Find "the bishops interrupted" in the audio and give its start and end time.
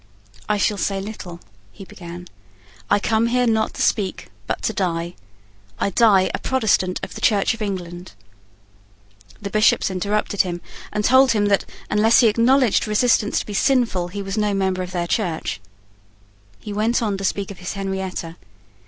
9.39-10.41